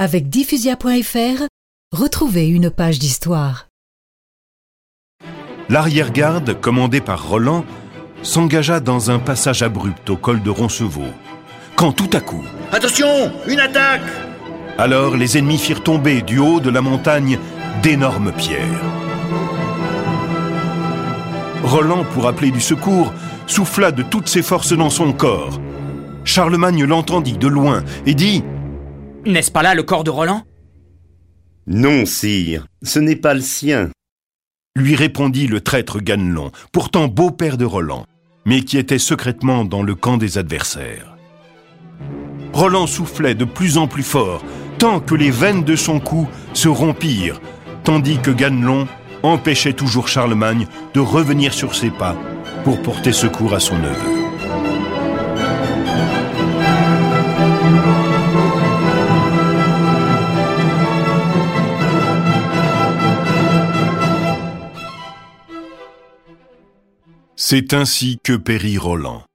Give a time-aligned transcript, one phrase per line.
[0.00, 1.42] Avec diffusia.fr,
[1.90, 3.66] retrouvez une page d'histoire.
[5.68, 7.64] L'arrière-garde, commandée par Roland,
[8.22, 11.12] s'engagea dans un passage abrupt au col de Roncevaux.
[11.74, 14.08] Quand tout à coup, Attention Une attaque
[14.80, 17.36] alors les ennemis firent tomber du haut de la montagne
[17.82, 18.84] d'énormes pierres.
[21.64, 23.12] Roland, pour appeler du secours,
[23.48, 25.60] souffla de toutes ses forces dans son corps.
[26.22, 28.44] Charlemagne l'entendit de loin et dit
[29.26, 30.42] N'est-ce pas là le corps de Roland?
[31.66, 33.90] Non, sire, ce n'est pas le sien.
[34.76, 38.06] lui répondit le traître Ganelon, pourtant beau-père de Roland,
[38.46, 41.16] mais qui était secrètement dans le camp des adversaires.
[42.52, 44.44] Roland soufflait de plus en plus fort,
[44.78, 47.40] tant que les veines de son cou se rompirent,
[47.82, 48.86] tandis que Ganelon
[49.22, 52.16] empêchait toujours Charlemagne de revenir sur ses pas
[52.64, 54.28] pour porter secours à son neveu.
[67.40, 69.27] C'est ainsi que périt Roland.